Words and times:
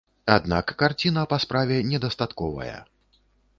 Аднак 0.35 0.73
карціна 0.81 1.27
па 1.35 1.39
справе 1.45 1.77
недастатковая. 1.91 2.77